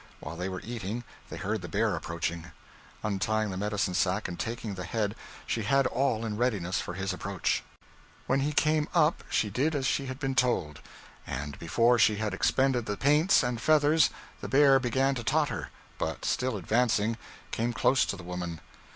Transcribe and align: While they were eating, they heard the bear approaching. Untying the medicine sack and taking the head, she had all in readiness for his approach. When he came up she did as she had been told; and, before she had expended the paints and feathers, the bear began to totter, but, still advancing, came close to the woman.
While 0.19 0.35
they 0.35 0.49
were 0.49 0.63
eating, 0.63 1.03
they 1.29 1.37
heard 1.37 1.61
the 1.61 1.67
bear 1.67 1.95
approaching. 1.95 2.49
Untying 3.03 3.51
the 3.51 3.55
medicine 3.55 3.93
sack 3.93 4.27
and 4.27 4.39
taking 4.39 4.73
the 4.73 4.83
head, 4.83 5.15
she 5.45 5.61
had 5.61 5.85
all 5.85 6.25
in 6.25 6.37
readiness 6.37 6.81
for 6.81 6.95
his 6.95 7.13
approach. 7.13 7.61
When 8.25 8.39
he 8.39 8.51
came 8.51 8.87
up 8.95 9.23
she 9.29 9.51
did 9.51 9.75
as 9.75 9.85
she 9.85 10.07
had 10.07 10.17
been 10.17 10.33
told; 10.33 10.81
and, 11.27 11.59
before 11.59 11.99
she 11.99 12.15
had 12.15 12.33
expended 12.33 12.87
the 12.87 12.97
paints 12.97 13.43
and 13.43 13.61
feathers, 13.61 14.09
the 14.39 14.49
bear 14.49 14.79
began 14.79 15.13
to 15.13 15.23
totter, 15.23 15.69
but, 15.99 16.25
still 16.25 16.57
advancing, 16.57 17.15
came 17.51 17.71
close 17.71 18.03
to 18.05 18.15
the 18.15 18.23
woman. 18.23 18.59